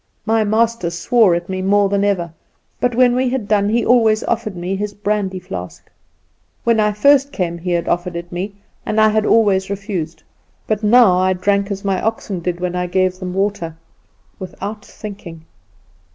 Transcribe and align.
My 0.25 0.43
master 0.43 0.89
swore 0.89 1.35
at 1.35 1.47
me 1.47 1.61
more 1.61 1.87
than 1.87 2.03
ever, 2.03 2.33
but 2.79 2.95
when 2.95 3.15
he 3.19 3.29
had 3.29 3.47
done 3.47 3.69
he 3.69 3.85
always 3.85 4.23
offered 4.23 4.55
me 4.55 4.75
his 4.75 4.95
brandy 4.95 5.37
flask. 5.37 5.91
When 6.63 6.79
I 6.79 6.91
first 6.91 7.31
came 7.31 7.59
he 7.59 7.69
had 7.73 7.87
offered 7.87 8.15
it 8.15 8.31
me, 8.31 8.55
and 8.83 8.99
I 8.99 9.09
had 9.09 9.27
always 9.27 9.69
refused; 9.69 10.23
but 10.65 10.81
now 10.81 11.19
I 11.19 11.33
drank 11.33 11.69
as 11.69 11.85
my 11.85 12.01
oxen 12.01 12.39
did 12.39 12.59
when 12.59 12.75
I 12.75 12.87
gave 12.87 13.19
them 13.19 13.31
water 13.35 13.77
without 14.39 14.83
thinking. 14.83 15.45